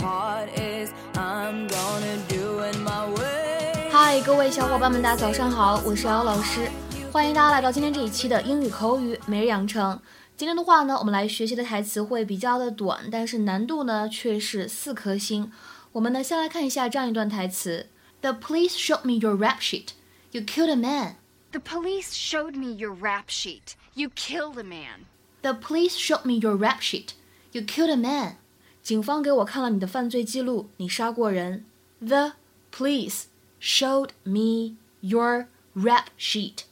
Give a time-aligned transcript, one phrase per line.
[0.00, 0.92] heart is.
[1.14, 3.90] I'm gonna do it my way.
[3.90, 6.70] 嗨，各位小伙伴们，大家早上好，我是姚老师，
[7.10, 10.00] 欢迎大家来到今天这一期的英语口语每日养成。
[10.36, 15.50] 今天的话呢，我们来学习的台词会比较的短，但是难度呢却是四颗星。
[15.92, 17.88] 我们呢先来看一下这样一段台词
[18.20, 19.88] ：The police showed me your rap sheet.
[20.30, 21.14] You killed a man.
[21.50, 23.74] The police showed me your rap sheet.
[23.94, 25.06] You killed a man.
[25.42, 27.14] The police showed me your rap sheet.
[27.56, 28.34] You killed a man.
[28.82, 31.64] 警方给我看了你的犯罪记录，你杀过人。
[32.00, 32.32] The
[32.70, 33.24] police
[33.58, 36.64] showed me your rap sheet.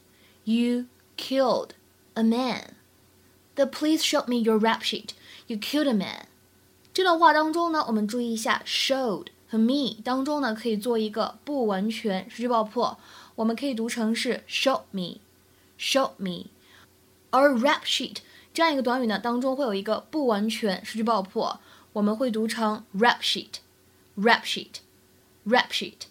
[0.44, 0.84] You
[1.16, 1.70] killed
[2.12, 2.72] a man.
[3.54, 5.12] The police showed me your rap sheet.
[5.46, 6.26] You killed a man.
[6.92, 12.98] 这段话当中呢，我们注意一下，showed 和 me 当中呢，可以做一个不完全失去爆破，
[13.36, 16.50] 我们可以读成是 show me，show me。
[17.30, 18.18] 而 rap sheet
[18.53, 21.59] 这样一个短语呢，当中会有一个不完全失去爆破，
[21.93, 26.07] 我们会读成 rap sheet，rap sheet，rap sheet。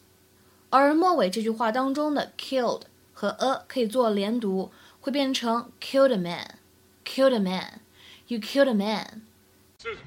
[0.71, 4.71] 而末尾这句话当中的 killed 和 a 可以做连读，
[5.01, 9.23] 会变成 killed a man，killed a man，you killed a man。
[9.79, 10.03] Susan.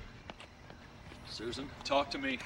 [1.29, 2.37] Susan, talk to me.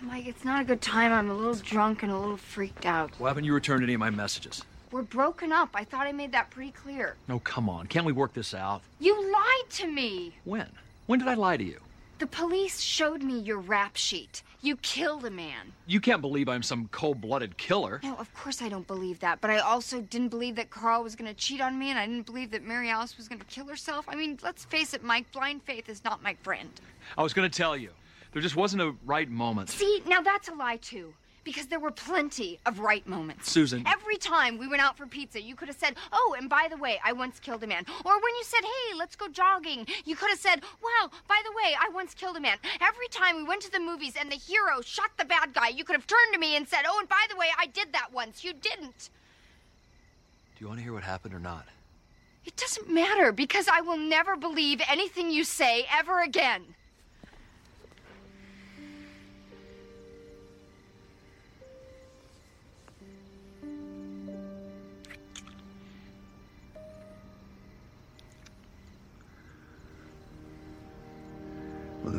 [0.00, 1.12] Mike, it's not a good time.
[1.12, 3.10] I'm a little drunk and a little freaked out.
[3.18, 4.62] Why haven't you returned any of my messages?
[4.91, 5.69] We're broken up.
[5.73, 7.15] I thought I made that pretty clear.
[7.27, 7.87] No, come on.
[7.87, 8.81] Can't we work this out?
[8.99, 10.33] You lied to me.
[10.45, 10.67] When?
[11.05, 11.79] When did I lie to you?
[12.17, 14.43] The police showed me your rap sheet.
[14.61, 15.71] You killed a man.
[15.87, 18.01] You can't believe I'm some cold blooded killer.
[18.03, 21.15] No, of course I don't believe that, but I also didn't believe that Carl was
[21.15, 23.45] going to cheat on me, and I didn't believe that Mary Alice was going to
[23.45, 24.05] kill herself.
[24.09, 26.69] I mean, let's face it, Mike, blind faith is not my friend.
[27.17, 27.91] I was going to tell you.
[28.33, 29.69] There just wasn't a right moment.
[29.69, 31.13] See, now that's a lie, too.
[31.43, 33.49] Because there were plenty of right moments.
[33.51, 33.83] Susan.
[33.87, 36.77] Every time we went out for pizza, you could have said, Oh, and by the
[36.77, 37.85] way, I once killed a man.
[38.05, 41.51] Or when you said, Hey, let's go jogging, you could have said, Wow, by the
[41.51, 42.57] way, I once killed a man.
[42.81, 45.83] Every time we went to the movies and the hero shot the bad guy, you
[45.83, 48.11] could have turned to me and said, Oh, and by the way, I did that
[48.13, 48.43] once.
[48.43, 49.09] You didn't.
[50.55, 51.65] Do you want to hear what happened or not?
[52.45, 56.75] It doesn't matter because I will never believe anything you say ever again.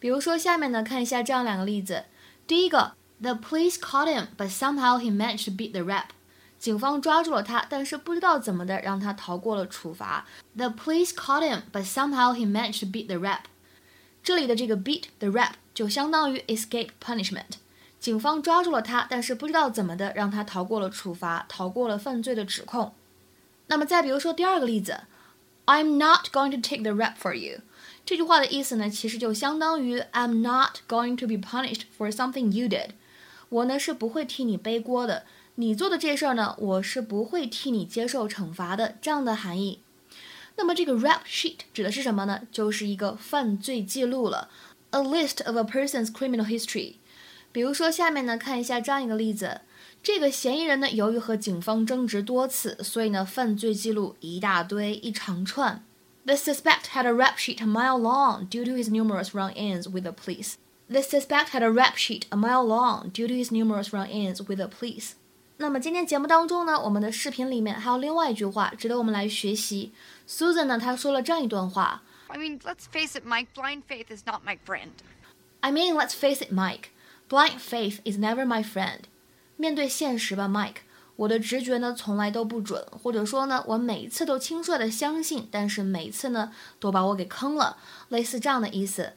[0.00, 2.06] 比如说下面呢，看一下这样两个例子。
[2.46, 6.06] 第一个，The police caught him, but somehow he managed to beat the rap。
[6.58, 10.26] 警方抓住了他，但是不知道怎么的让他逃过了处罚。
[10.56, 13.44] The police caught him, but somehow he managed to beat the rap。
[14.22, 17.58] 这里的这个 beat the rap 就相当于 escape punishment。
[17.98, 22.94] 警方抓住了他，但是不知道怎么的让他逃过了处罚，逃过了犯罪的指控。
[23.66, 25.02] 那么再比如说第二个例子
[25.66, 27.60] ，I'm not going to take the rap for you。
[28.04, 32.90] 这句话的意思呢，其实就相当于 I'm not going to be punished for something you did。
[33.48, 35.24] 我呢是不会替你背锅的。
[35.56, 39.80] 你做的这事儿呢，我是不会替你接受惩罚的，这样的含义。
[40.56, 42.42] 那么这个 rap sheet 指的是什么呢？
[42.50, 44.48] 就是一个犯罪记录了
[44.90, 46.94] ，a list of a person's criminal history。
[47.51, 49.61] 比如说下面呢，看一下这样一个例子：
[50.03, 55.83] 这个嫌疑人呢，由于和警方争执多次，所以呢，犯罪记录一大堆，一长串。
[56.25, 60.11] The suspect had a rap sheet a mile long due to his numerous run-ins with the
[60.11, 60.55] police.
[60.89, 64.57] The suspect had a rap sheet a mile long due to his numerous run-ins with
[64.57, 65.11] the police.
[65.57, 69.93] 那么今天节目当中呢，我们的视频里面还有另外一句话值得我们来学习。
[70.27, 74.89] Susan 呢，她说了这样一段话 I mean, let's face it, Mike, blind faith is not my friend.
[75.61, 76.89] I mean, let's face it, Mike.
[77.30, 79.02] Blind faith is never my friend.
[79.56, 80.82] 面对现实吧，Mike。
[81.14, 86.50] 我的直觉呢，从来都不准，或者说呢，我每次都轻率的相信，但是每次呢，
[86.80, 87.76] 都把我给坑了，
[88.08, 89.12] 类似这样的意思。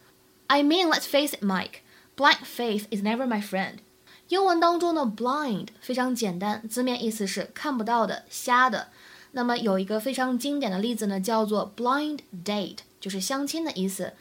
[0.46, 1.80] I mean, let's face it, Mike.
[2.16, 3.78] Blind faith is never my friend.
[4.28, 8.90] 英文当中的 blind 非常简单，字面意思是看不到的、瞎的。
[9.32, 14.14] 那么有一个非常经典的例子呢，叫做 blind date，就是相亲的意思。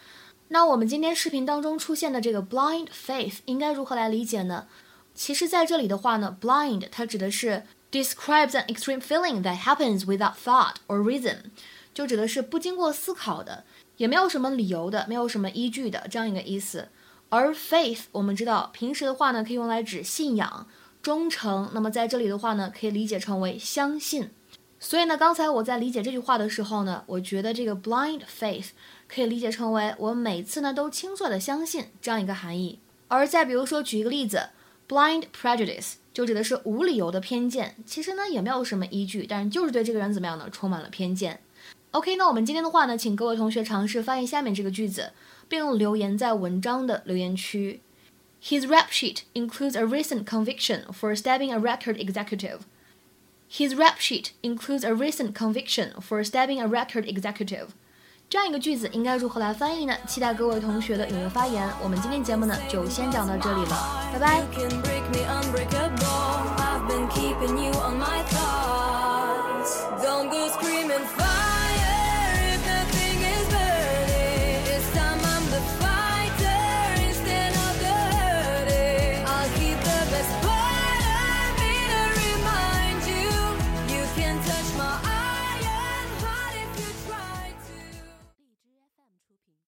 [0.52, 4.66] 那我们今天视频当中出现的这个 blind faith 应该如何来理解呢？
[5.14, 11.36] 其实在这里的话呢，blind 它指的是 describes an extreme feeling that happens without thought or reason，
[11.94, 13.64] 就指的是不经过思考的，
[13.96, 16.88] 也没有什么理由的，没有什么依据的这样一个意思。
[17.30, 20.66] 而 faith 我们知道平时的话呢可以用来指信仰、
[21.00, 24.28] 忠诚，那么在这里的话呢可以理解成为相信。
[24.84, 28.70] 所以呢，刚才我在理解这句话的时候呢，我觉得这个 blind faith
[29.06, 32.80] 可以理解成为我每次呢都轻率的相信这样一个含义。
[33.06, 34.48] 而再比如说举一个例子
[34.88, 41.40] ，blind prejudice 就指的是无理由的偏见，其实呢也没有什么依据，但是就是对这个人怎么样呢充满了偏见。
[41.92, 45.12] OK，那我们今天的话呢，请各位同学尝试翻译下面这个句子。
[45.52, 47.82] 并留言在文章的留言区。
[48.42, 52.60] His rap sheet includes a recent conviction for stabbing a record executive.
[53.51, 57.69] His rap sheet includes a recent conviction for stabbing a record executive.
[58.29, 59.95] 这样一个句子应该如何来翻译呢？
[60.05, 61.69] 期待各位同学的踊跃发言。
[61.81, 64.43] 我们今天节目呢就先讲到这里了，拜拜。